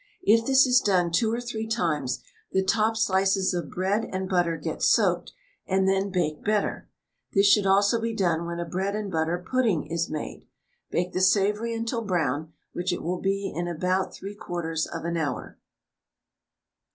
[0.23, 4.57] If this is done two or three times, the top slices of bread and butter
[4.57, 5.31] get soaked,
[5.67, 6.89] and then bake better.
[7.33, 10.47] This should also be done when a bread and butter pudding is made.
[10.89, 15.59] Bake the savoury until brown, which it will be in about 3/4 of an hour.